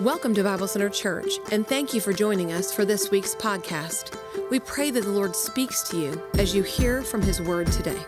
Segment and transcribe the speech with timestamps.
[0.00, 4.16] Welcome to Bible Center Church, and thank you for joining us for this week's podcast.
[4.48, 7.98] We pray that the Lord speaks to you as you hear from His Word today.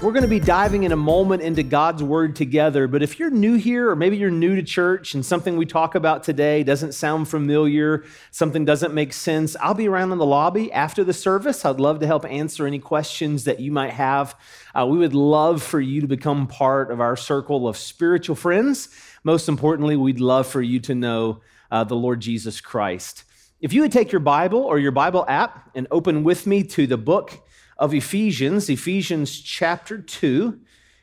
[0.00, 3.30] We're going to be diving in a moment into God's Word together, but if you're
[3.30, 6.92] new here, or maybe you're new to church and something we talk about today doesn't
[6.92, 11.64] sound familiar, something doesn't make sense, I'll be around in the lobby after the service.
[11.64, 14.36] I'd love to help answer any questions that you might have.
[14.72, 18.88] Uh, we would love for you to become part of our circle of spiritual friends
[19.28, 23.24] most importantly, we'd love for you to know uh, the Lord Jesus Christ.
[23.60, 26.86] If you would take your Bible or your Bible app and open with me to
[26.86, 27.46] the book
[27.76, 30.58] of Ephesians, Ephesians chapter 2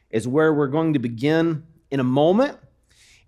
[0.10, 2.58] is where we're going to begin in a moment.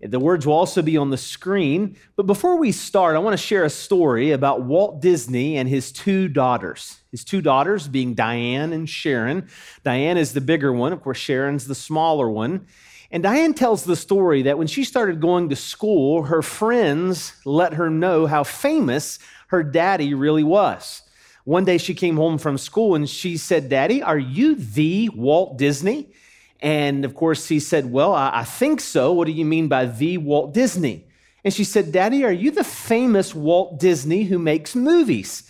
[0.00, 1.96] The words will also be on the screen.
[2.16, 5.92] But before we start, I want to share a story about Walt Disney and his
[5.92, 6.98] two daughters.
[7.12, 9.48] His two daughters being Diane and Sharon.
[9.84, 12.66] Diane is the bigger one, of course, Sharon's the smaller one.
[13.10, 17.74] And Diane tells the story that when she started going to school, her friends let
[17.74, 21.02] her know how famous her daddy really was.
[21.44, 25.56] One day she came home from school and she said, Daddy, are you the Walt
[25.56, 26.12] Disney?
[26.60, 29.12] And of course, he said, Well, I, think so.
[29.12, 31.06] What do you mean by the Walt Disney?
[31.44, 35.44] And she said, Daddy, are you the famous Walt Disney who makes movies?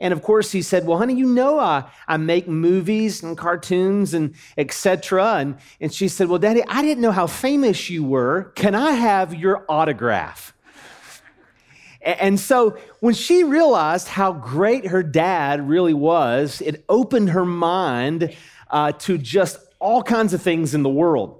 [0.00, 4.14] And of course, he said, Well, honey, you know I, I make movies and cartoons
[4.14, 5.36] and etc.
[5.36, 8.52] And, and she said, Well, Daddy, I didn't know how famous you were.
[8.54, 10.54] Can I have your autograph?
[12.00, 18.36] And so when she realized how great her dad really was, it opened her mind
[18.70, 21.37] uh, to just all kinds of things in the world.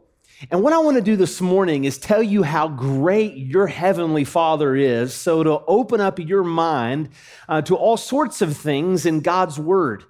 [0.50, 4.22] And what I want to do this morning is tell you how great your Heavenly
[4.22, 7.08] Father is, so to open up your mind
[7.48, 10.05] uh, to all sorts of things in God's Word.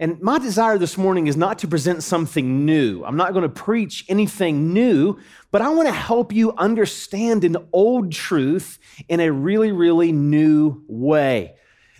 [0.00, 3.04] And my desire this morning is not to present something new.
[3.04, 5.16] I'm not going to preach anything new,
[5.52, 10.82] but I want to help you understand an old truth in a really, really new
[10.88, 11.54] way.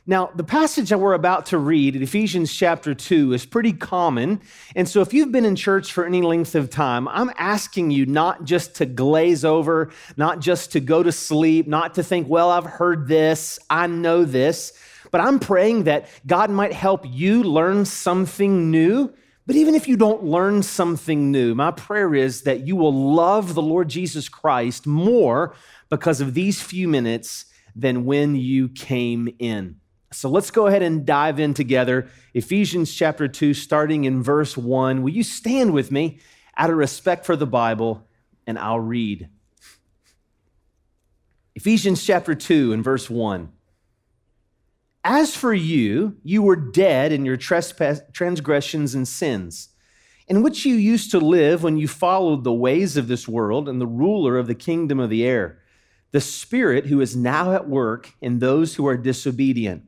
[0.08, 4.41] Now, the passage that we're about to read in Ephesians chapter 2 is pretty common.
[4.74, 8.06] And so, if you've been in church for any length of time, I'm asking you
[8.06, 12.48] not just to glaze over, not just to go to sleep, not to think, well,
[12.48, 14.72] I've heard this, I know this,
[15.10, 19.12] but I'm praying that God might help you learn something new.
[19.47, 23.52] But even if you don't learn something new, my prayer is that you will love
[23.52, 25.54] the Lord Jesus Christ more
[25.91, 27.44] because of these few minutes
[27.76, 29.78] than when you came in.
[30.10, 32.08] So let's go ahead and dive in together.
[32.32, 35.02] Ephesians chapter 2, starting in verse 1.
[35.02, 36.19] Will you stand with me
[36.56, 38.06] out of respect for the Bible
[38.47, 39.28] and I'll read?
[41.54, 43.50] Ephesians chapter 2 and verse 1.
[45.04, 49.70] As for you, you were dead in your trespass, transgressions and sins,
[50.26, 53.80] in which you used to live when you followed the ways of this world and
[53.80, 55.60] the ruler of the kingdom of the air,
[56.12, 59.88] the Spirit who is now at work in those who are disobedient.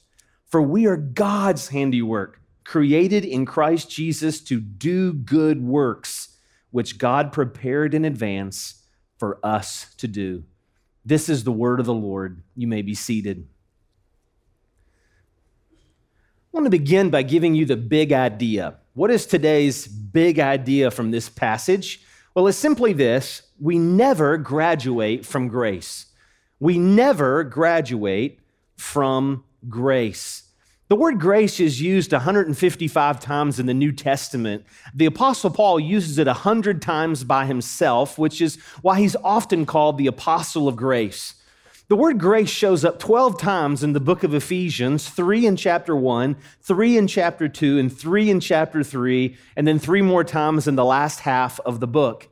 [0.51, 6.35] For we are God's handiwork, created in Christ Jesus to do good works,
[6.71, 8.83] which God prepared in advance
[9.17, 10.43] for us to do.
[11.05, 12.43] This is the word of the Lord.
[12.57, 13.47] You may be seated.
[15.73, 18.75] I want to begin by giving you the big idea.
[18.93, 22.03] What is today's big idea from this passage?
[22.35, 26.07] Well, it's simply this we never graduate from grace.
[26.59, 28.39] We never graduate
[28.75, 30.43] from grace.
[30.91, 34.65] The word grace is used 155 times in the New Testament.
[34.93, 39.97] The Apostle Paul uses it 100 times by himself, which is why he's often called
[39.97, 41.35] the Apostle of Grace.
[41.87, 45.95] The word grace shows up 12 times in the book of Ephesians, three in chapter
[45.95, 50.67] 1, three in chapter 2, and three in chapter 3, and then three more times
[50.67, 52.27] in the last half of the book.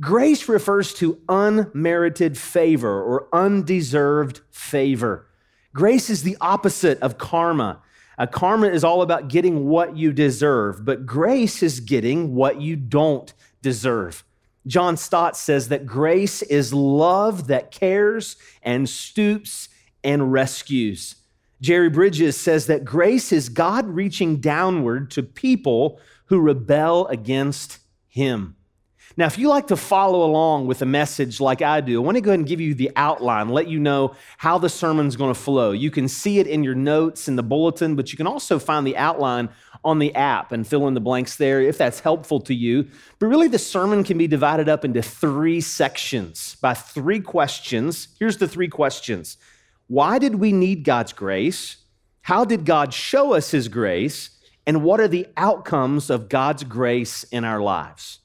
[0.00, 5.27] Grace refers to unmerited favor or undeserved favor.
[5.74, 7.82] Grace is the opposite of karma.
[8.18, 12.74] Uh, karma is all about getting what you deserve, but grace is getting what you
[12.74, 13.32] don't
[13.62, 14.24] deserve.
[14.66, 19.68] John Stott says that grace is love that cares and stoops
[20.02, 21.16] and rescues.
[21.60, 27.78] Jerry Bridges says that grace is God reaching downward to people who rebel against
[28.08, 28.56] him.
[29.16, 32.16] Now, if you like to follow along with a message like I do, I want
[32.16, 35.32] to go ahead and give you the outline, let you know how the sermon's going
[35.32, 35.72] to flow.
[35.72, 38.86] You can see it in your notes in the bulletin, but you can also find
[38.86, 39.48] the outline
[39.84, 42.86] on the app and fill in the blanks there if that's helpful to you.
[43.18, 48.08] But really, the sermon can be divided up into three sections by three questions.
[48.18, 49.36] Here's the three questions
[49.86, 51.78] Why did we need God's grace?
[52.22, 54.30] How did God show us his grace?
[54.66, 58.18] And what are the outcomes of God's grace in our lives?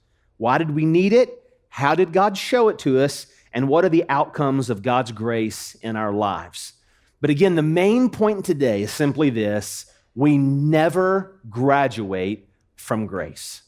[0.44, 1.42] Why did we need it?
[1.70, 3.28] How did God show it to us?
[3.54, 6.74] And what are the outcomes of God's grace in our lives?
[7.22, 9.86] But again, the main point today is simply this
[10.16, 13.62] we never graduate from grace.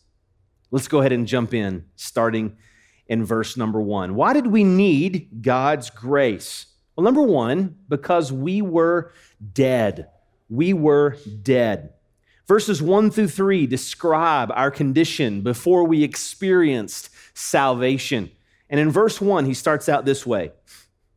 [0.69, 2.57] Let's go ahead and jump in, starting
[3.07, 4.13] in verse number one.
[4.13, 6.66] Why did we need God's grace?
[6.98, 9.13] Well, number one, because we were
[9.54, 10.10] dead.
[10.50, 11.94] We were dead.
[12.47, 18.31] Verses 1 through 3 describe our condition before we experienced salvation.
[18.69, 20.51] And in verse 1, he starts out this way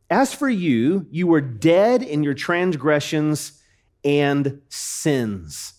[0.09, 3.61] As for you, you were dead in your transgressions
[4.03, 5.73] and sins.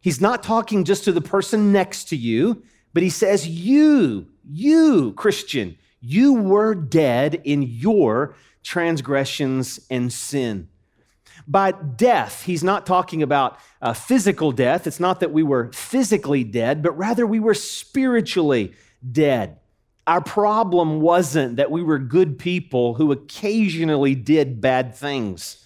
[0.00, 2.62] He's not talking just to the person next to you,
[2.94, 10.68] but he says, You, you, Christian, you were dead in your transgressions and sin.
[11.50, 14.86] By death, he's not talking about uh, physical death.
[14.86, 18.74] It's not that we were physically dead, but rather we were spiritually
[19.10, 19.58] dead.
[20.06, 25.64] Our problem wasn't that we were good people who occasionally did bad things.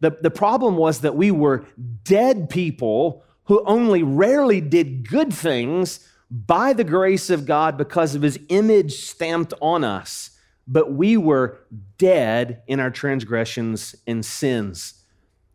[0.00, 1.64] The, the problem was that we were
[2.04, 8.22] dead people who only rarely did good things by the grace of God because of
[8.22, 10.30] his image stamped on us.
[10.66, 11.58] But we were
[11.98, 15.01] dead in our transgressions and sins.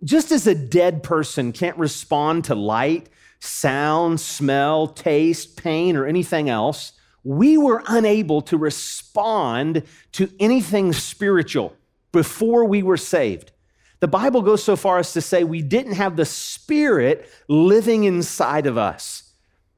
[0.03, 3.09] Just as a dead person can't respond to light,
[3.39, 9.83] sound, smell, taste, pain, or anything else, we were unable to respond
[10.13, 11.75] to anything spiritual
[12.11, 13.51] before we were saved.
[13.99, 18.67] The Bible goes so far as to say we didn't have the Spirit living inside
[18.67, 19.33] of us.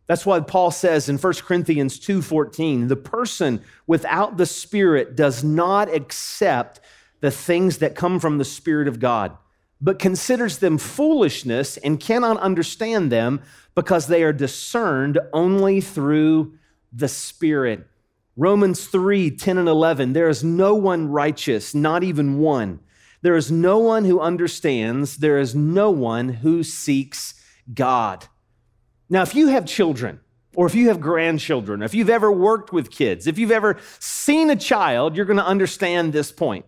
[0.08, 5.94] That's why Paul says in 1 Corinthians 2:14, the person without the Spirit does not
[5.94, 6.82] accept
[7.22, 9.38] the things that come from the Spirit of God
[9.82, 13.42] but considers them foolishness and cannot understand them
[13.76, 16.54] because they are discerned only through
[16.92, 17.88] the Spirit.
[18.36, 20.14] Romans 3 10 and 11.
[20.14, 22.80] There is no one righteous, not even one.
[23.22, 25.18] There is no one who understands.
[25.18, 27.36] There is no one who seeks
[27.74, 28.26] God.
[29.10, 30.20] Now, if you have children,
[30.56, 33.78] or if you have grandchildren, or if you've ever worked with kids, if you've ever
[34.00, 36.66] seen a child, you're going to understand this point.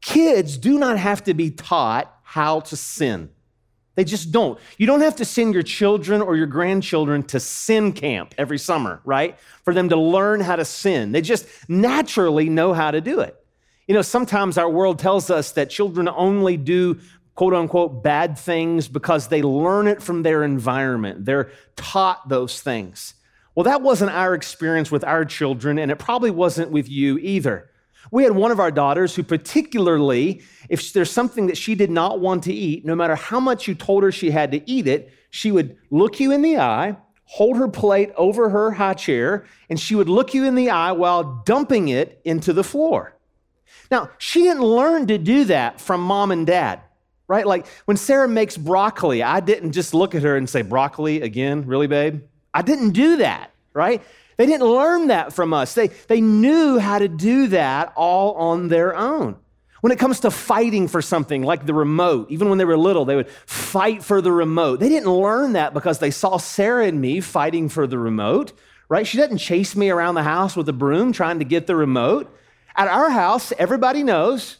[0.00, 3.30] Kids do not have to be taught how to sin.
[3.94, 4.58] They just don't.
[4.76, 9.00] You don't have to send your children or your grandchildren to sin camp every summer,
[9.06, 9.38] right?
[9.64, 11.12] For them to learn how to sin.
[11.12, 13.34] They just naturally know how to do it.
[13.88, 17.00] You know, sometimes our world tells us that children only do
[17.34, 21.24] quote unquote bad things because they learn it from their environment.
[21.24, 23.14] They're taught those things.
[23.54, 27.70] Well, that wasn't our experience with our children, and it probably wasn't with you either.
[28.10, 32.20] We had one of our daughters who, particularly, if there's something that she did not
[32.20, 35.12] want to eat, no matter how much you told her she had to eat it,
[35.30, 39.78] she would look you in the eye, hold her plate over her high chair, and
[39.78, 43.16] she would look you in the eye while dumping it into the floor.
[43.90, 46.80] Now, she didn't learn to do that from mom and dad,
[47.28, 47.46] right?
[47.46, 51.66] Like when Sarah makes broccoli, I didn't just look at her and say, Broccoli again?
[51.66, 52.22] Really, babe?
[52.54, 54.02] I didn't do that, right?
[54.36, 55.74] They didn't learn that from us.
[55.74, 59.36] They, they knew how to do that all on their own.
[59.80, 63.04] When it comes to fighting for something like the remote, even when they were little,
[63.04, 64.80] they would fight for the remote.
[64.80, 68.52] They didn't learn that because they saw Sarah and me fighting for the remote,
[68.88, 69.06] right?
[69.06, 72.34] She doesn't chase me around the house with a broom trying to get the remote.
[72.74, 74.58] At our house, everybody knows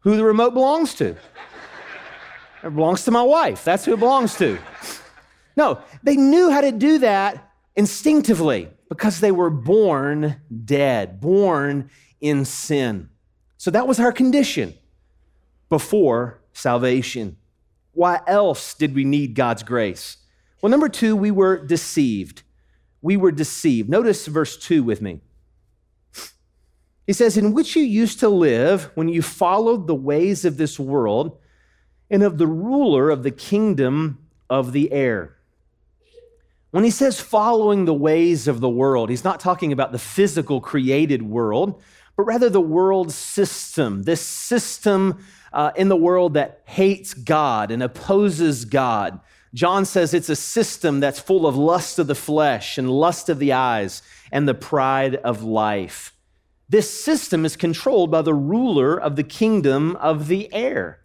[0.00, 1.16] who the remote belongs to.
[2.62, 3.64] It belongs to my wife.
[3.64, 4.58] That's who it belongs to.
[5.56, 11.90] No, they knew how to do that instinctively because they were born dead, born
[12.20, 13.08] in sin.
[13.56, 14.74] So that was our condition
[15.68, 17.36] before salvation.
[17.92, 20.18] Why else did we need God's grace?
[20.60, 22.42] Well, number two, we were deceived.
[23.02, 23.88] We were deceived.
[23.88, 25.20] Notice verse 2 with me.
[27.06, 30.78] He says, In which you used to live when you followed the ways of this
[30.78, 31.38] world
[32.10, 35.35] and of the ruler of the kingdom of the air.
[36.76, 40.60] When he says following the ways of the world, he's not talking about the physical
[40.60, 41.80] created world,
[42.18, 47.82] but rather the world system, this system uh, in the world that hates God and
[47.82, 49.20] opposes God.
[49.54, 53.38] John says it's a system that's full of lust of the flesh and lust of
[53.38, 56.12] the eyes and the pride of life.
[56.68, 61.00] This system is controlled by the ruler of the kingdom of the air.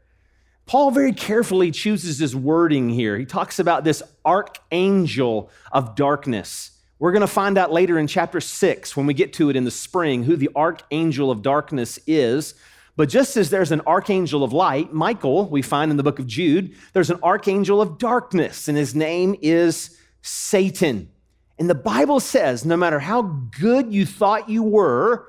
[0.65, 3.17] Paul very carefully chooses his wording here.
[3.17, 6.71] He talks about this archangel of darkness.
[6.99, 9.65] We're going to find out later in chapter 6, when we get to it in
[9.65, 12.53] the spring, who the archangel of darkness is.
[12.95, 16.27] But just as there's an archangel of light, Michael, we find in the book of
[16.27, 21.09] Jude, there's an archangel of darkness, and his name is Satan.
[21.57, 23.21] And the Bible says no matter how
[23.59, 25.27] good you thought you were,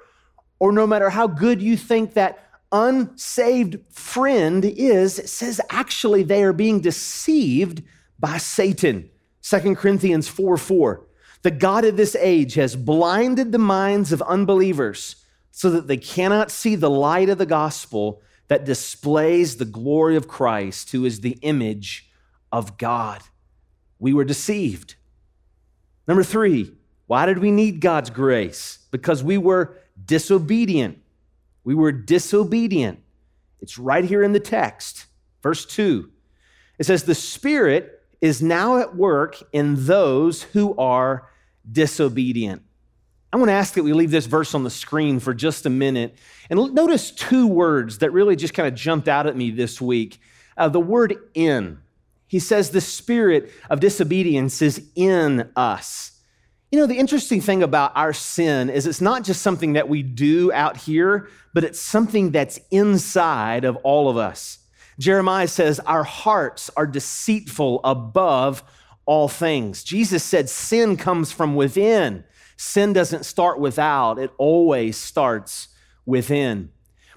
[0.59, 6.43] or no matter how good you think that unsaved friend is, it says actually they
[6.43, 7.83] are being deceived
[8.19, 9.11] by Satan.
[9.43, 11.07] 2 Corinthians 4 4.
[11.43, 15.17] The God of this age has blinded the minds of unbelievers
[15.51, 20.29] so that they cannot see the light of the gospel that displays the glory of
[20.29, 22.11] Christ, who is the image
[22.51, 23.23] of God.
[23.99, 24.95] We were deceived.
[26.07, 26.73] Number three,
[27.07, 28.79] why did we need God's grace?
[28.91, 31.02] Because we were disobedient.
[31.65, 33.01] We were disobedient.
[33.61, 35.07] It's right here in the text,
[35.43, 36.11] verse 2.
[36.79, 41.29] It says, The Spirit is now at work in those who are
[41.71, 42.63] disobedient.
[43.33, 45.71] I want to ask that we leave this verse on the screen for just a
[45.71, 46.17] minute
[46.51, 50.21] and notice two words that really just kind of jumped out at me this week.
[50.57, 51.79] Uh, the word in.
[52.27, 56.12] He says, The spirit of disobedience is in us.
[56.73, 60.03] You know, the interesting thing about our sin is it's not just something that we
[60.03, 64.59] do out here, but it's something that's inside of all of us.
[64.99, 68.63] Jeremiah says, Our hearts are deceitful above
[69.05, 69.85] all things.
[69.85, 72.25] Jesus said, Sin comes from within.
[72.57, 75.69] Sin doesn't start without, it always starts
[76.07, 76.71] within.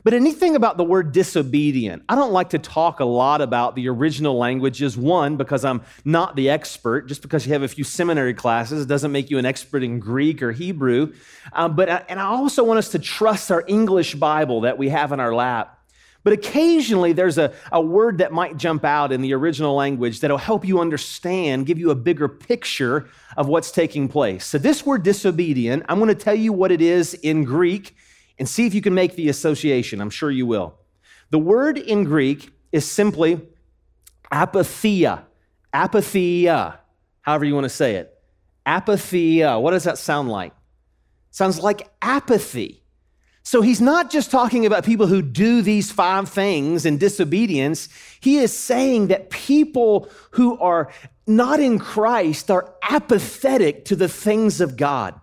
[0.06, 3.90] But anything about the word disobedient, I don't like to talk a lot about the
[3.90, 4.96] original languages.
[4.96, 7.08] One, because I'm not the expert.
[7.08, 10.44] Just because you have a few seminary classes doesn't make you an expert in Greek
[10.44, 11.12] or Hebrew.
[11.54, 15.12] Um, but and I also want us to trust our English Bible that we have
[15.12, 15.76] in our lap.
[16.24, 20.38] But occasionally there's a, a word that might jump out in the original language that'll
[20.38, 24.46] help you understand, give you a bigger picture of what's taking place.
[24.46, 27.96] So, this word disobedient, I'm going to tell you what it is in Greek
[28.38, 30.02] and see if you can make the association.
[30.02, 30.76] I'm sure you will.
[31.30, 33.42] The word in Greek is simply
[34.32, 35.24] apatheia.
[35.74, 36.78] Apatheia,
[37.22, 38.18] however you want to say it.
[38.66, 39.62] Apatheia.
[39.62, 40.54] What does that sound like?
[41.36, 42.82] sounds like apathy.
[43.44, 47.90] So he's not just talking about people who do these five things in disobedience.
[48.22, 50.92] He is saying that people who are
[51.28, 55.20] not in Christ are apathetic to the things of God.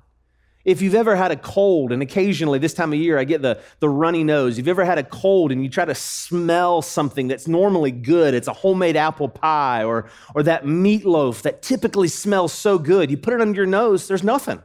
[0.64, 3.60] If you've ever had a cold, and occasionally this time of year I get the,
[3.80, 7.26] the runny nose, if you've ever had a cold and you try to smell something
[7.26, 12.52] that's normally good, it's a homemade apple pie or, or that meatloaf that typically smells
[12.52, 14.62] so good, you put it under your nose, there's nothing.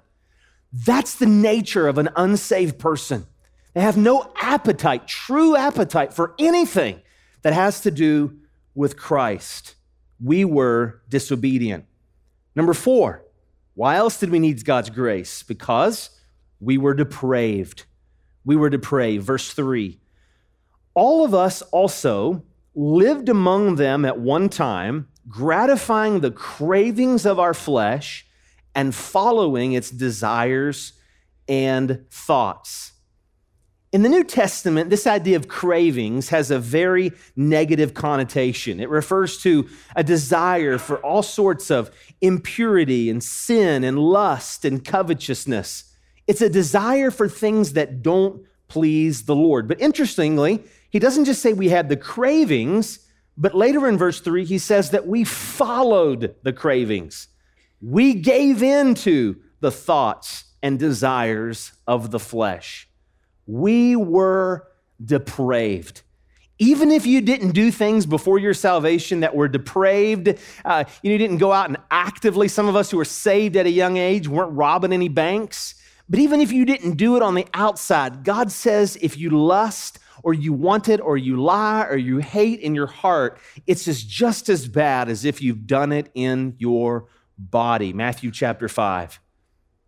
[0.71, 3.25] That's the nature of an unsaved person.
[3.73, 7.01] They have no appetite, true appetite for anything
[7.41, 8.37] that has to do
[8.75, 9.75] with Christ.
[10.23, 11.85] We were disobedient.
[12.55, 13.23] Number four,
[13.77, 15.43] why else did we need God's grace?
[15.43, 16.09] Because
[16.59, 17.85] we were depraved.
[18.43, 19.23] We were depraved.
[19.23, 19.99] Verse 3
[20.95, 22.43] All of us also
[22.73, 28.25] lived among them at one time, gratifying the cravings of our flesh
[28.73, 30.93] and following its desires
[31.47, 32.93] and thoughts.
[33.93, 38.81] In the New Testament, this idea of cravings has a very negative connotation.
[38.81, 41.89] It refers to a desire for all sorts of
[42.19, 45.85] impurity and sin and lust and covetousness.
[46.27, 49.69] It's a desire for things that don't please the Lord.
[49.69, 52.99] But interestingly, he doesn't just say we had the cravings,
[53.37, 57.29] but later in verse 3, he says that we followed the cravings.
[57.81, 62.86] We gave in to the thoughts and desires of the flesh.
[63.47, 64.67] We were
[65.03, 66.01] depraved.
[66.59, 71.37] Even if you didn't do things before your salvation that were depraved, uh, you didn't
[71.37, 74.53] go out and actively, some of us who were saved at a young age weren't
[74.53, 75.75] robbing any banks.
[76.09, 79.99] But even if you didn't do it on the outside, God says if you lust
[80.23, 83.37] or you want it or you lie or you hate in your heart,
[83.67, 87.93] it's just, just as bad as if you've done it in your body.
[87.93, 89.19] Matthew chapter 5.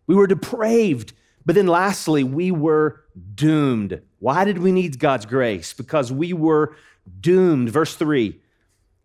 [0.06, 1.14] We were depraved.
[1.44, 3.02] But then lastly, we were
[3.34, 4.00] doomed.
[4.18, 5.72] Why did we need God's grace?
[5.72, 6.76] Because we were
[7.20, 7.70] doomed.
[7.70, 8.38] Verse 3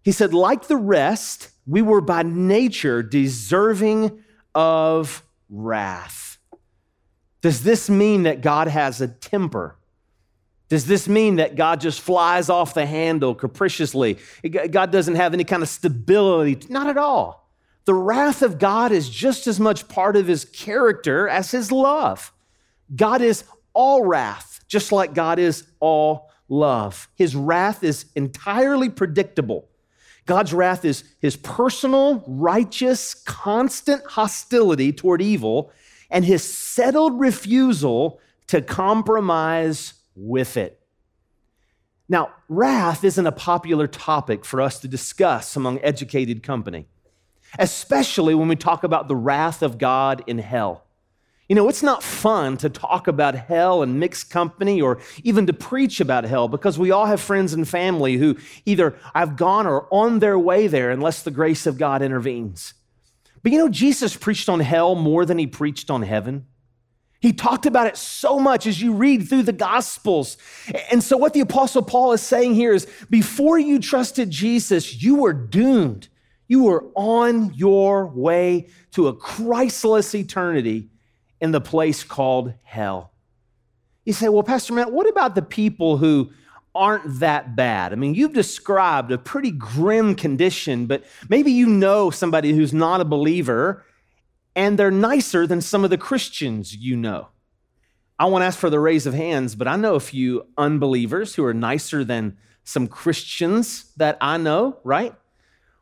[0.03, 6.37] He said, like the rest, we were by nature deserving of wrath.
[7.41, 9.75] Does this mean that God has a temper?
[10.67, 14.17] Does this mean that God just flies off the handle capriciously?
[14.71, 16.65] God doesn't have any kind of stability?
[16.69, 17.47] Not at all.
[17.85, 22.33] The wrath of God is just as much part of his character as his love.
[22.95, 23.43] God is
[23.75, 27.07] all wrath, just like God is all love.
[27.15, 29.69] His wrath is entirely predictable.
[30.25, 35.71] God's wrath is his personal, righteous, constant hostility toward evil
[36.09, 40.79] and his settled refusal to compromise with it.
[42.07, 46.87] Now, wrath isn't a popular topic for us to discuss among educated company,
[47.57, 50.84] especially when we talk about the wrath of God in hell.
[51.47, 55.53] You know, it's not fun to talk about hell and mixed company or even to
[55.53, 59.87] preach about hell because we all have friends and family who either have gone or
[59.91, 62.73] on their way there unless the grace of God intervenes.
[63.43, 66.47] But you know, Jesus preached on hell more than he preached on heaven.
[67.19, 70.37] He talked about it so much as you read through the Gospels.
[70.91, 75.15] And so, what the Apostle Paul is saying here is before you trusted Jesus, you
[75.15, 76.07] were doomed.
[76.47, 80.89] You were on your way to a Christless eternity
[81.41, 83.11] in the place called hell.
[84.05, 86.29] You say, well, Pastor Matt, what about the people who
[86.73, 87.91] aren't that bad?
[87.91, 93.01] I mean, you've described a pretty grim condition, but maybe you know somebody who's not
[93.01, 93.83] a believer
[94.55, 97.29] and they're nicer than some of the Christians you know.
[98.17, 101.43] I won't ask for the raise of hands, but I know a few unbelievers who
[101.43, 105.13] are nicer than some Christians that I know, right?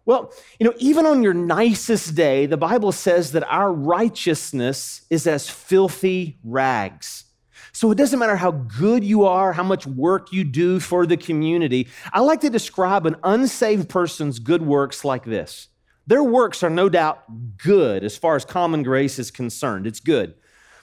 [0.05, 5.25] Well, you know, even on your nicest day, the Bible says that our righteousness is
[5.27, 7.23] as filthy rags.
[7.71, 11.17] So it doesn't matter how good you are, how much work you do for the
[11.17, 11.87] community.
[12.11, 15.69] I like to describe an unsaved person's good works like this.
[16.05, 17.23] Their works are no doubt
[17.57, 19.87] good as far as common grace is concerned.
[19.87, 20.35] It's good.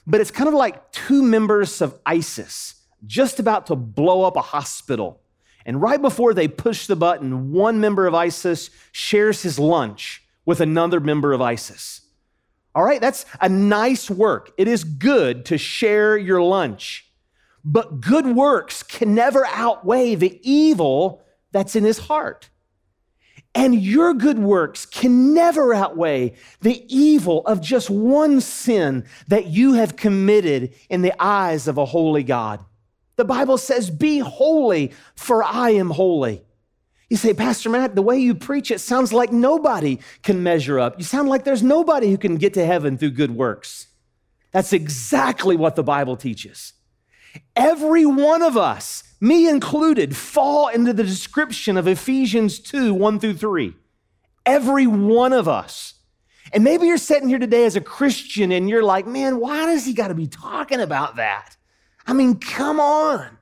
[0.06, 2.74] But it's kind of like two members of ISIS
[3.06, 5.19] just about to blow up a hospital
[5.66, 10.60] and right before they push the button, one member of ISIS shares his lunch with
[10.60, 12.00] another member of ISIS.
[12.74, 14.52] All right, that's a nice work.
[14.56, 17.06] It is good to share your lunch.
[17.64, 22.48] But good works can never outweigh the evil that's in his heart.
[23.54, 29.74] And your good works can never outweigh the evil of just one sin that you
[29.74, 32.64] have committed in the eyes of a holy God.
[33.20, 36.42] The Bible says, Be holy, for I am holy.
[37.10, 40.94] You say, Pastor Matt, the way you preach it sounds like nobody can measure up.
[40.96, 43.88] You sound like there's nobody who can get to heaven through good works.
[44.52, 46.72] That's exactly what the Bible teaches.
[47.54, 53.34] Every one of us, me included, fall into the description of Ephesians 2 1 through
[53.34, 53.74] 3.
[54.46, 55.92] Every one of us.
[56.54, 59.84] And maybe you're sitting here today as a Christian and you're like, man, why does
[59.84, 61.58] he got to be talking about that?
[62.06, 63.38] I mean, come on.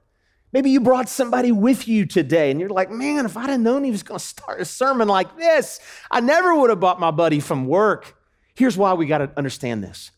[0.53, 3.85] Maybe you brought somebody with you today and you're like, man, if I'd have known
[3.85, 5.79] he was going to start a sermon like this,
[6.11, 8.17] I never would have bought my buddy from work.
[8.55, 10.11] Here's why we got to understand this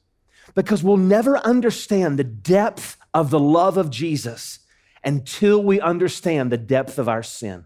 [0.54, 4.60] because we'll never understand the depth of the love of Jesus
[5.04, 7.64] until we understand the depth of our sin.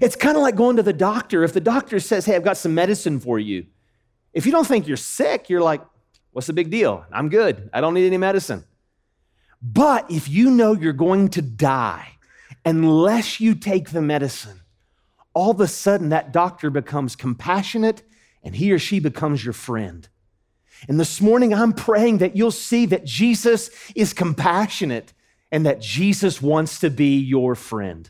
[0.00, 1.44] It's kind of like going to the doctor.
[1.44, 3.66] If the doctor says, hey, I've got some medicine for you,
[4.32, 5.80] if you don't think you're sick, you're like,
[6.32, 7.04] what's the big deal?
[7.12, 7.70] I'm good.
[7.72, 8.64] I don't need any medicine.
[9.60, 12.18] But if you know you're going to die
[12.64, 14.60] unless you take the medicine,
[15.34, 18.02] all of a sudden that doctor becomes compassionate
[18.42, 20.08] and he or she becomes your friend.
[20.88, 25.12] And this morning, I'm praying that you'll see that Jesus is compassionate
[25.50, 28.08] and that Jesus wants to be your friend.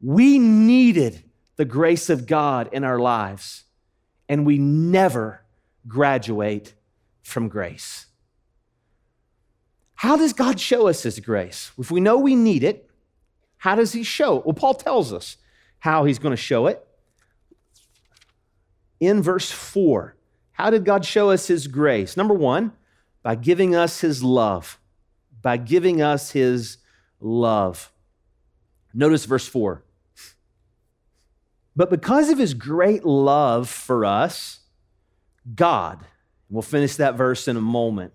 [0.00, 1.24] We needed
[1.56, 3.64] the grace of God in our lives,
[4.28, 5.44] and we never
[5.86, 6.74] graduate
[7.22, 8.06] from grace.
[9.98, 11.72] How does God show us His grace?
[11.76, 12.88] If we know we need it,
[13.56, 14.46] how does He show it?
[14.46, 15.38] Well, Paul tells us
[15.80, 16.86] how He's going to show it.
[19.00, 20.14] In verse 4,
[20.52, 22.16] how did God show us His grace?
[22.16, 22.74] Number one,
[23.24, 24.78] by giving us His love.
[25.42, 26.76] By giving us His
[27.18, 27.90] love.
[28.94, 29.82] Notice verse 4.
[31.74, 34.60] But because of His great love for us,
[35.56, 36.06] God,
[36.48, 38.12] we'll finish that verse in a moment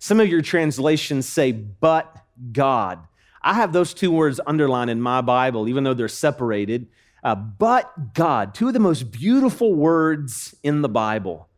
[0.00, 2.12] some of your translations say, but
[2.50, 3.06] God.
[3.40, 6.88] I have those two words underlined in my Bible, even though they're separated.
[7.22, 11.48] Uh, but God, two of the most beautiful words in the Bible.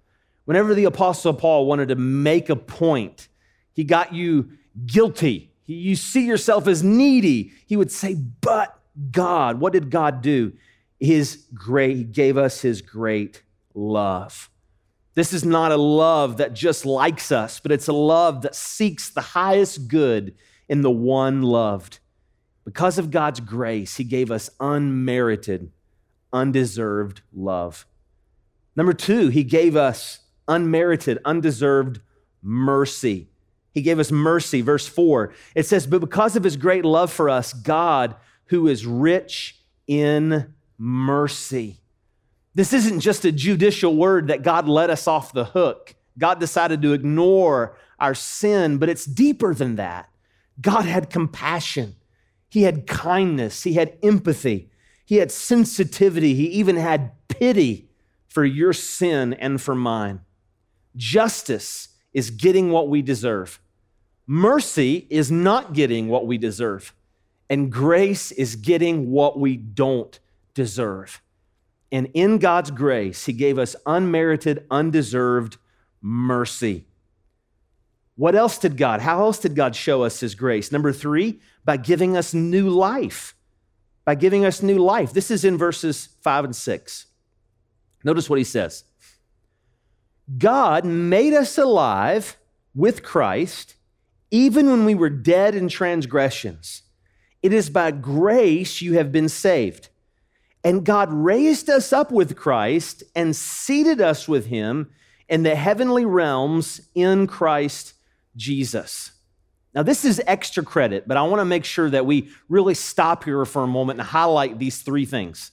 [0.45, 3.29] Whenever the Apostle Paul wanted to make a point,
[3.73, 4.51] he got you
[4.85, 5.55] guilty.
[5.65, 7.53] You see yourself as needy.
[7.65, 8.79] He would say, but
[9.11, 9.59] God.
[9.59, 10.53] What did God do?
[11.03, 13.43] his great, he gave us his great
[13.75, 14.49] love.
[15.14, 19.11] This is not a love that just likes us, but it's a love that seeks
[19.11, 20.35] the highest good
[20.68, 21.98] in the one loved.
[22.64, 25.70] Because of God's grace, he gave us unmerited,
[26.33, 27.87] undeserved love.
[28.75, 32.01] Number two, he gave us unmerited, undeserved
[32.42, 33.29] mercy.
[33.75, 34.62] He gave us mercy.
[34.62, 38.87] Verse 4, it says, But because of his great love for us, God, who is
[38.87, 41.82] rich in mercy.
[42.55, 45.95] This isn't just a judicial word that God let us off the hook.
[46.19, 50.11] God decided to ignore our sin, but it's deeper than that.
[50.61, 51.97] God had compassion,
[52.49, 54.71] He had kindness, He had empathy,
[55.07, 57.88] He had sensitivity, He even had pity
[58.29, 60.21] for your sin and for mine.
[60.97, 63.61] Justice is getting what we deserve.
[64.27, 66.95] Mercy is not getting what we deserve.
[67.49, 70.19] And grace is getting what we don't
[70.55, 71.21] deserve.
[71.93, 75.59] And in God's grace, He gave us unmerited, undeserved
[76.01, 76.87] mercy.
[78.17, 80.73] What else did God, how else did God show us His grace?
[80.73, 83.35] Number three, by giving us new life.
[84.05, 85.13] By giving us new life.
[85.13, 87.07] This is in verses five and six.
[88.03, 88.85] Notice what He says
[90.39, 92.37] God made us alive
[92.75, 93.77] with Christ
[94.31, 96.83] even when we were dead in transgressions.
[97.43, 99.91] It is by grace you have been saved.
[100.64, 104.90] And God raised us up with Christ and seated us with him
[105.29, 107.94] in the heavenly realms in Christ
[108.37, 109.12] Jesus.
[109.75, 113.25] Now, this is extra credit, but I want to make sure that we really stop
[113.25, 115.51] here for a moment and highlight these three things.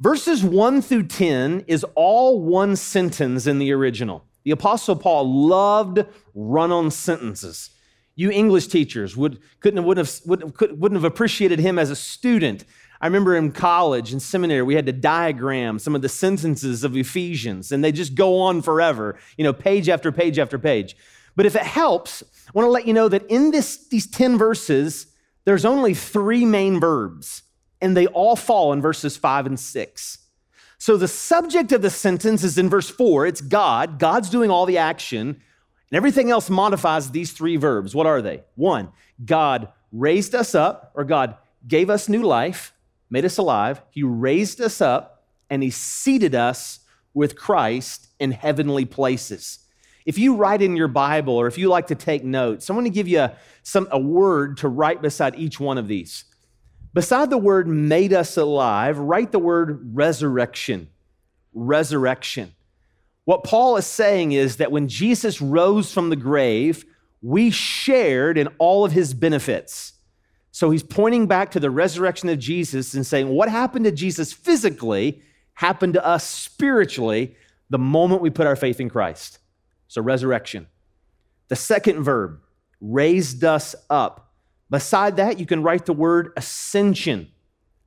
[0.00, 4.24] Verses 1 through 10 is all one sentence in the original.
[4.44, 6.04] The Apostle Paul loved
[6.34, 7.70] run on sentences.
[8.16, 12.64] You English teachers would, couldn't, wouldn't, have, wouldn't, wouldn't have appreciated him as a student.
[13.00, 16.96] I remember in college and seminary, we had to diagram some of the sentences of
[16.96, 20.96] Ephesians, and they just go on forever, you know, page after page after page.
[21.34, 24.36] But if it helps, I want to let you know that in this, these 10
[24.36, 25.06] verses,
[25.44, 27.42] there's only three main verbs,
[27.80, 30.18] and they all fall in verses five and six.
[30.76, 33.26] So the subject of the sentence is in verse four.
[33.26, 33.98] It's God.
[33.98, 35.28] God's doing all the action.
[35.28, 37.94] And everything else modifies these three verbs.
[37.94, 38.44] What are they?
[38.54, 38.90] One,
[39.24, 41.36] God raised us up, or God
[41.66, 42.72] gave us new life,
[43.10, 43.82] made us alive.
[43.90, 46.80] He raised us up, and He seated us
[47.12, 49.58] with Christ in heavenly places.
[50.06, 52.86] If you write in your Bible, or if you like to take notes, I want
[52.86, 56.24] to give you a, some, a word to write beside each one of these.
[56.94, 60.88] Beside the word made us alive, write the word resurrection.
[61.52, 62.52] Resurrection.
[63.24, 66.84] What Paul is saying is that when Jesus rose from the grave,
[67.22, 69.92] we shared in all of his benefits.
[70.60, 74.30] So he's pointing back to the resurrection of Jesus and saying, What happened to Jesus
[74.30, 75.22] physically
[75.54, 77.34] happened to us spiritually
[77.70, 79.38] the moment we put our faith in Christ.
[79.88, 80.66] So, resurrection.
[81.48, 82.40] The second verb,
[82.78, 84.34] raised us up.
[84.68, 87.28] Beside that, you can write the word ascension.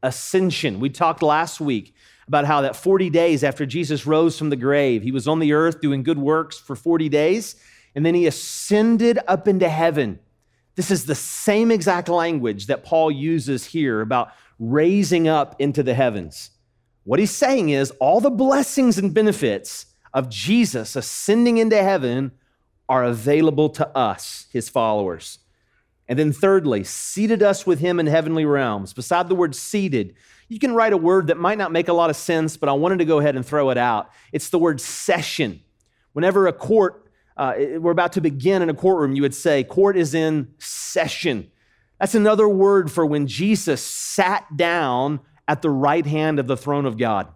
[0.02, 0.80] Ascension.
[0.80, 1.94] We talked last week
[2.28, 5.54] about how that 40 days after Jesus rose from the grave, he was on the
[5.54, 7.56] earth doing good works for 40 days,
[7.94, 10.18] and then he ascended up into heaven.
[10.76, 15.94] This is the same exact language that Paul uses here about raising up into the
[15.94, 16.52] heavens.
[17.04, 22.32] What he's saying is all the blessings and benefits of Jesus ascending into heaven
[22.88, 25.40] are available to us, his followers.
[26.08, 28.94] And then, thirdly, seated us with him in heavenly realms.
[28.94, 30.16] Beside the word seated,
[30.50, 32.74] you can write a word that might not make a lot of sense, but I
[32.74, 34.12] wanted to go ahead and throw it out.
[34.32, 35.62] It's the word session.
[36.12, 37.03] Whenever a court,
[37.38, 41.52] uh, we're about to begin in a courtroom, you would say, court is in session.
[42.00, 46.86] That's another word for when Jesus sat down at the right hand of the throne
[46.86, 47.28] of God.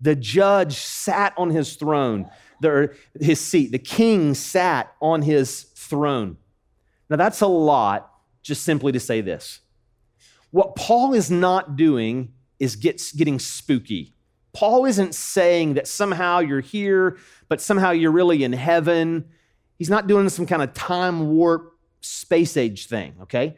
[0.00, 2.28] The judge sat on his throne,
[2.60, 3.72] the, his seat.
[3.72, 6.36] The king sat on his throne.
[7.08, 8.10] Now, that's a lot
[8.42, 9.60] just simply to say this.
[10.50, 14.12] What Paul is not doing is getting spooky.
[14.52, 19.28] Paul isn't saying that somehow you're here, but somehow you're really in heaven.
[19.78, 23.56] He's not doing some kind of time warp space age thing, okay?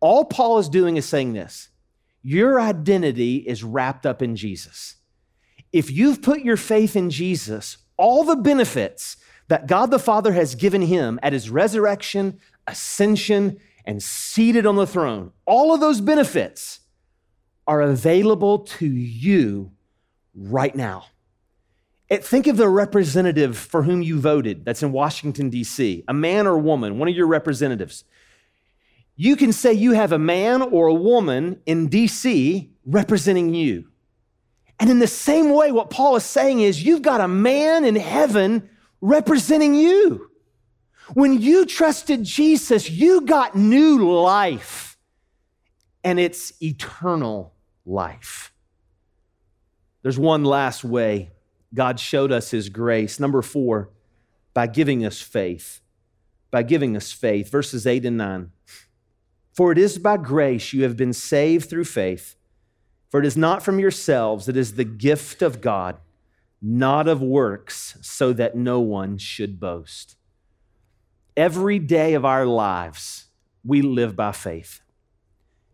[0.00, 1.68] All Paul is doing is saying this
[2.22, 4.96] your identity is wrapped up in Jesus.
[5.72, 9.16] If you've put your faith in Jesus, all the benefits
[9.48, 14.86] that God the Father has given him at his resurrection, ascension, and seated on the
[14.86, 16.80] throne, all of those benefits
[17.66, 19.72] are available to you
[20.34, 21.06] right now.
[22.10, 26.46] Eh, think of the representative for whom you voted that's in Washington, D.C., a man
[26.46, 28.04] or woman, one of your representatives.
[29.16, 32.70] You can say you have a man or a woman in D.C.
[32.86, 33.88] representing you.
[34.80, 37.96] And in the same way, what Paul is saying is you've got a man in
[37.96, 40.30] heaven representing you.
[41.14, 44.96] When you trusted Jesus, you got new life,
[46.04, 48.52] and it's eternal life.
[50.02, 51.32] There's one last way
[51.74, 53.20] God showed us his grace.
[53.20, 53.90] Number four,
[54.54, 55.80] by giving us faith.
[56.50, 57.50] By giving us faith.
[57.50, 58.52] Verses 8 and 9.
[59.52, 62.36] For it is by grace you have been saved through faith.
[63.10, 65.98] For it is not from yourselves, it is the gift of God,
[66.60, 70.16] not of works, so that no one should boast.
[71.36, 73.26] Every day of our lives,
[73.64, 74.80] we live by faith.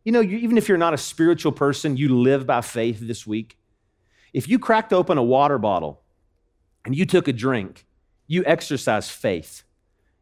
[0.04, 3.58] You know, even if you're not a spiritual person, you live by faith this week.
[4.34, 6.02] If you cracked open a water bottle
[6.84, 7.86] and you took a drink,
[8.26, 9.62] you exercise faith.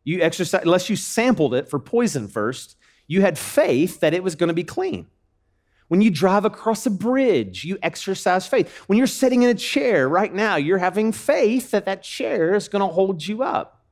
[0.05, 4.37] You exercise, unless you sampled it for poison first, you had faith that it was
[4.37, 5.07] going to be clean.
[5.89, 8.71] When you drive across a bridge, you exercise faith.
[8.87, 12.69] When you're sitting in a chair right now, you're having faith that that chair is
[12.69, 13.85] going to hold you up.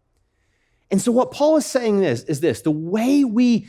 [0.90, 3.68] And so, what Paul is saying is, is this the way we,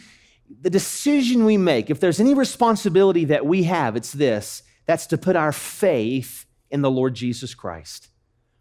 [0.61, 5.17] the decision we make, if there's any responsibility that we have, it's this that's to
[5.17, 8.09] put our faith in the Lord Jesus Christ.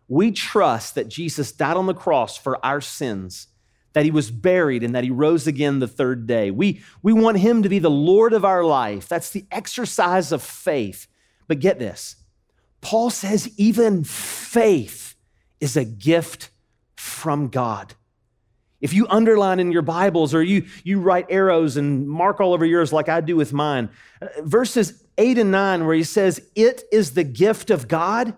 [0.08, 3.46] We trust that Jesus died on the cross for our sins,
[3.92, 6.50] that he was buried, and that he rose again the third day.
[6.50, 9.08] We, we want him to be the Lord of our life.
[9.08, 11.06] That's the exercise of faith.
[11.46, 12.16] But get this
[12.80, 15.14] Paul says even faith
[15.60, 16.50] is a gift
[16.96, 17.94] from God.
[18.80, 22.64] If you underline in your Bibles or you, you write arrows and mark all over
[22.64, 23.90] yours like I do with mine,
[24.22, 28.34] uh, verses 8 and 9, where he says, It is the gift of God,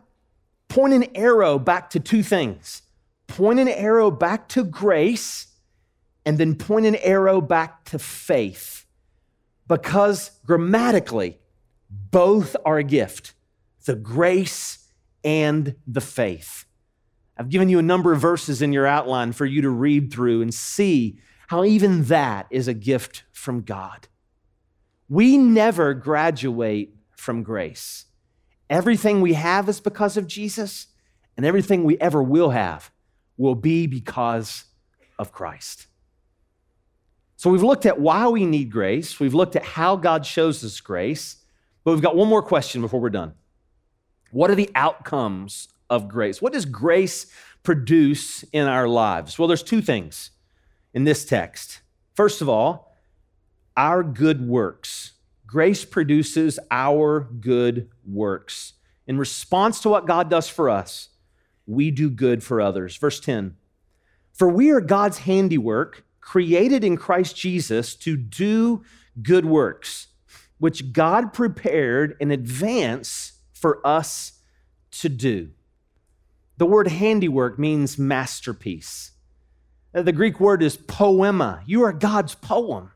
[0.68, 2.82] point an arrow back to two things
[3.32, 5.46] point an arrow back to grace,
[6.26, 8.84] and then point an arrow back to faith.
[9.66, 11.38] Because grammatically,
[11.88, 13.34] both are a gift
[13.84, 14.86] the grace
[15.24, 16.66] and the faith.
[17.42, 20.42] I've given you a number of verses in your outline for you to read through
[20.42, 24.06] and see how even that is a gift from God.
[25.08, 28.04] We never graduate from grace.
[28.70, 30.86] Everything we have is because of Jesus,
[31.36, 32.92] and everything we ever will have
[33.36, 34.66] will be because
[35.18, 35.88] of Christ.
[37.34, 40.80] So we've looked at why we need grace, we've looked at how God shows us
[40.80, 41.38] grace,
[41.82, 43.34] but we've got one more question before we're done.
[44.30, 46.40] What are the outcomes of grace?
[46.40, 47.26] What does grace
[47.62, 49.38] produce in our lives?
[49.38, 50.30] Well, there's two things
[50.94, 51.82] in this text.
[52.14, 52.92] First of all,
[53.76, 55.12] our good works.
[55.46, 58.72] Grace produces our good works.
[59.06, 61.10] In response to what God does for us,
[61.66, 62.96] we do good for others.
[62.96, 63.54] Verse 10
[64.32, 68.82] For we are God's handiwork, created in Christ Jesus to do
[69.22, 70.08] good works,
[70.58, 74.32] which God prepared in advance for us
[74.92, 75.50] to do.
[76.58, 79.12] The word handiwork means masterpiece.
[79.94, 81.62] Uh, the Greek word is poiema.
[81.66, 82.92] You are God's poem.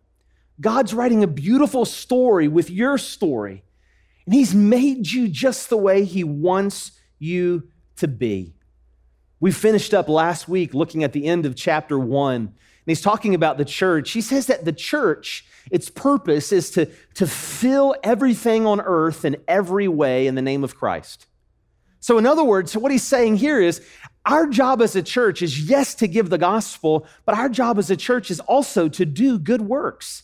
[0.61, 3.65] God's writing a beautiful story with your story,
[4.25, 8.55] and He's made you just the way He wants you to be.
[9.39, 12.55] We finished up last week looking at the end of chapter one, and
[12.87, 14.13] He's talking about the church.
[14.13, 19.37] He says that the church, its purpose is to, to fill everything on earth in
[19.47, 21.27] every way in the name of Christ.
[22.07, 23.83] So, in other words, what he's saying here is
[24.27, 27.91] our job as a church is, yes, to give the gospel, but our job as
[27.91, 30.23] a church is also to do good works.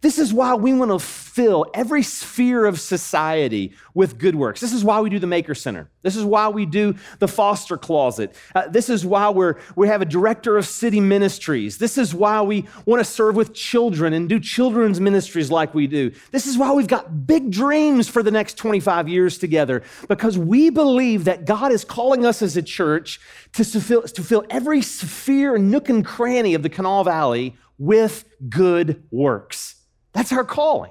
[0.00, 4.60] This is why we want to fill every sphere of society with good works.
[4.60, 5.88] This is why we do the Maker Center.
[6.02, 8.34] This is why we do the foster closet.
[8.54, 11.78] Uh, this is why we're, we have a director of city ministries.
[11.78, 15.86] This is why we want to serve with children and do children's ministries like we
[15.86, 16.12] do.
[16.30, 20.70] This is why we've got big dreams for the next 25 years together because we
[20.70, 23.20] believe that God is calling us as a church
[23.52, 29.04] to fill, to fill every sphere, nook, and cranny of the Kanawha Valley with good
[29.10, 29.76] works.
[30.12, 30.90] That's our calling.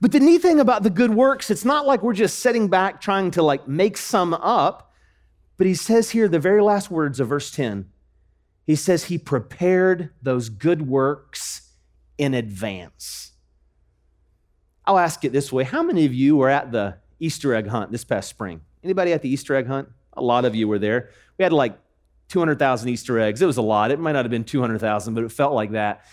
[0.00, 3.00] But the neat thing about the good works, it's not like we're just sitting back
[3.00, 4.92] trying to like make some up.
[5.56, 7.88] But he says here the very last words of verse 10.
[8.64, 11.70] He says he prepared those good works
[12.16, 13.32] in advance.
[14.84, 15.64] I'll ask it this way.
[15.64, 18.62] How many of you were at the Easter egg hunt this past spring?
[18.82, 19.88] Anybody at the Easter egg hunt?
[20.14, 21.10] A lot of you were there.
[21.38, 21.78] We had like
[22.32, 23.42] 200,000 Easter eggs.
[23.42, 23.90] It was a lot.
[23.90, 26.06] It might not have been 200,000, but it felt like that.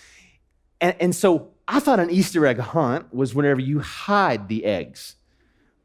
[0.82, 5.16] And, and so I thought an Easter egg hunt was whenever you hide the eggs.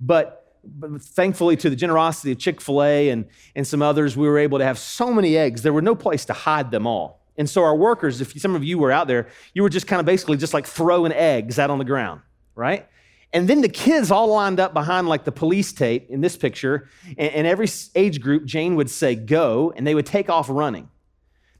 [0.01, 4.27] But, but thankfully, to the generosity of Chick fil A and, and some others, we
[4.27, 7.23] were able to have so many eggs, there were no place to hide them all.
[7.39, 10.01] And so, our workers, if some of you were out there, you were just kind
[10.01, 12.23] of basically just like throwing eggs out on the ground,
[12.57, 12.89] right?
[13.35, 16.89] And then the kids all lined up behind like the police tape in this picture.
[17.19, 20.89] And, and every age group, Jane would say, go, and they would take off running.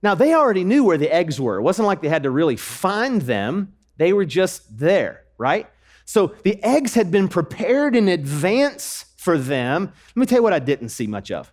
[0.01, 1.57] Now, they already knew where the eggs were.
[1.57, 5.69] It wasn't like they had to really find them, they were just there, right?
[6.05, 9.93] So the eggs had been prepared in advance for them.
[10.09, 11.51] Let me tell you what I didn't see much of.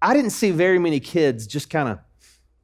[0.00, 1.98] I didn't see very many kids just kind of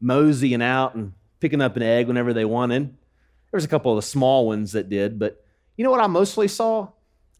[0.00, 2.88] moseying out and picking up an egg whenever they wanted.
[2.88, 5.44] There was a couple of the small ones that did, but
[5.78, 6.88] you know what I mostly saw?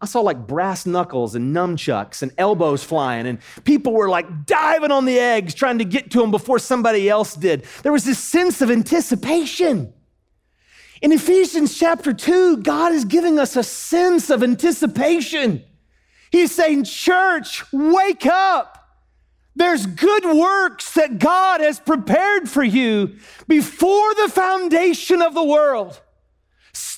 [0.01, 4.92] I saw like brass knuckles and nunchucks and elbows flying, and people were like diving
[4.92, 7.64] on the eggs trying to get to them before somebody else did.
[7.83, 9.92] There was this sense of anticipation.
[11.03, 15.64] In Ephesians chapter 2, God is giving us a sense of anticipation.
[16.31, 18.77] He's saying, Church, wake up.
[19.57, 23.16] There's good works that God has prepared for you
[23.48, 26.01] before the foundation of the world.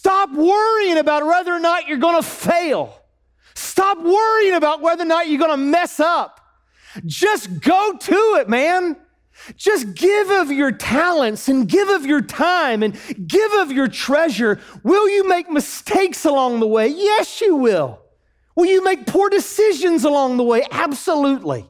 [0.00, 3.02] Stop worrying about whether or not you're going to fail.
[3.54, 6.40] Stop worrying about whether or not you're going to mess up.
[7.04, 8.96] Just go to it, man.
[9.56, 14.58] Just give of your talents and give of your time and give of your treasure.
[14.82, 16.88] Will you make mistakes along the way?
[16.88, 18.00] Yes, you will.
[18.56, 20.66] Will you make poor decisions along the way?
[20.70, 21.68] Absolutely.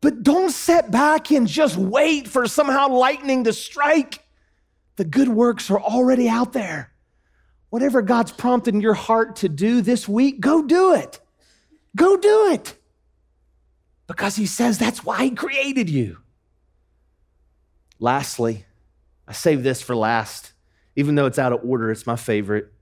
[0.00, 4.24] But don't sit back and just wait for somehow lightning to strike.
[4.96, 6.90] The good works are already out there.
[7.70, 11.20] Whatever God's prompted your heart to do this week, go do it.
[11.94, 12.76] Go do it.
[14.06, 16.18] Because He says that's why He created you.
[17.98, 18.66] Lastly,
[19.26, 20.52] I save this for last,
[20.94, 22.72] even though it's out of order, it's my favorite.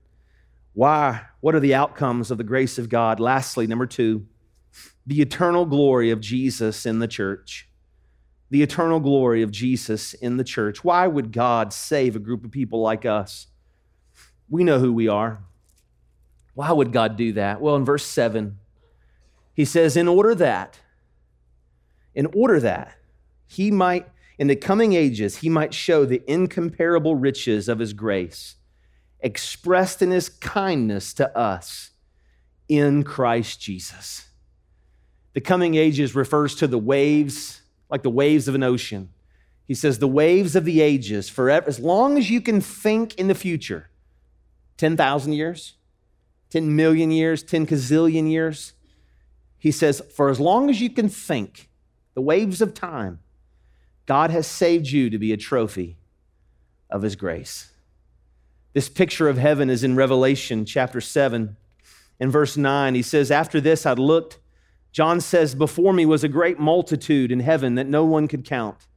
[0.73, 1.21] Why?
[1.39, 3.19] What are the outcomes of the grace of God?
[3.19, 4.27] Lastly, number two,
[5.07, 7.69] the eternal glory of Jesus in the church.
[8.49, 10.83] The eternal glory of Jesus in the church.
[10.83, 13.47] Why would God save a group of people like us?
[14.49, 15.39] We know who we are.
[16.53, 17.59] Why would God do that?
[17.59, 18.57] Well, in verse 7,
[19.53, 20.79] he says, In order that,
[22.13, 22.95] in order that
[23.47, 28.55] he might, in the coming ages, he might show the incomparable riches of his grace
[29.21, 31.91] expressed in his kindness to us
[32.67, 34.27] in Christ Jesus.
[35.33, 39.09] The coming ages refers to the waves, like the waves of an ocean.
[39.67, 43.27] He says, the waves of the ages, forever, as long as you can think in
[43.27, 43.89] the future
[44.77, 45.75] 10,000 years,
[46.49, 48.73] 10 million years, 10 gazillion years.
[49.57, 51.69] He says, for as long as you can think,
[52.13, 53.19] the waves of time,
[54.05, 55.97] God has saved you to be a trophy
[56.89, 57.71] of His grace.
[58.73, 61.55] This picture of heaven is in Revelation chapter 7
[62.19, 62.95] and verse 9.
[62.95, 64.39] He says, After this I looked,
[64.91, 68.87] John says, Before me was a great multitude in heaven that no one could count,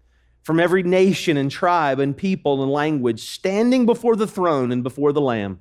[0.43, 5.13] from every nation and tribe and people and language, standing before the throne and before
[5.13, 5.61] the Lamb.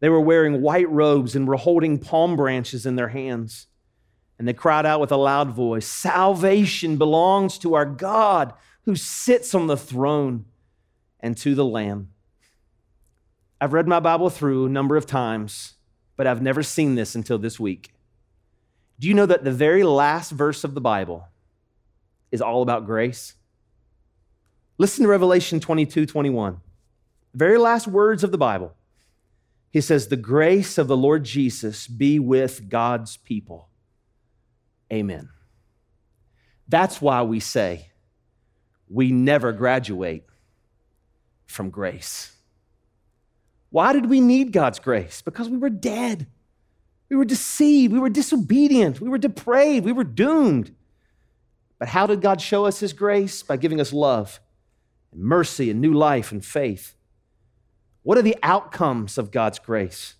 [0.00, 3.66] They were wearing white robes and were holding palm branches in their hands.
[4.38, 9.54] And they cried out with a loud voice Salvation belongs to our God who sits
[9.54, 10.44] on the throne
[11.20, 12.10] and to the Lamb.
[13.60, 15.74] I've read my Bible through a number of times,
[16.16, 17.94] but I've never seen this until this week.
[18.98, 21.28] Do you know that the very last verse of the Bible
[22.30, 23.34] is all about grace?
[24.78, 26.60] Listen to Revelation 22 21.
[27.32, 28.74] The very last words of the Bible.
[29.76, 33.68] He says, The grace of the Lord Jesus be with God's people.
[34.90, 35.28] Amen.
[36.66, 37.90] That's why we say
[38.88, 40.24] we never graduate
[41.44, 42.34] from grace.
[43.68, 45.20] Why did we need God's grace?
[45.20, 46.26] Because we were dead.
[47.10, 47.92] We were deceived.
[47.92, 48.98] We were disobedient.
[48.98, 49.84] We were depraved.
[49.84, 50.74] We were doomed.
[51.78, 53.42] But how did God show us His grace?
[53.42, 54.40] By giving us love
[55.12, 56.95] and mercy and new life and faith.
[58.06, 60.14] What are the outcomes of God's grace?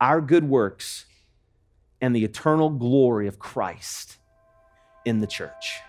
[0.00, 1.04] Our good works
[2.00, 4.18] and the eternal glory of Christ
[5.04, 5.80] in the church.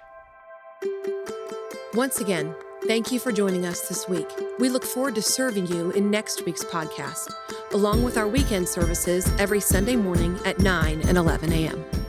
[1.93, 2.55] Once again,
[2.87, 4.27] thank you for joining us this week.
[4.57, 7.31] We look forward to serving you in next week's podcast,
[7.73, 12.02] along with our weekend services every Sunday morning at 9 and 11 a.m.